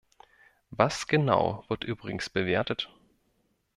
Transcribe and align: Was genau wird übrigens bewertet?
Was 0.71 1.05
genau 1.05 1.63
wird 1.67 1.83
übrigens 1.83 2.27
bewertet? 2.31 2.89